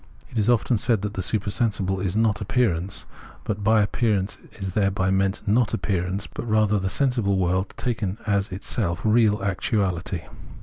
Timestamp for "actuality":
9.43-10.21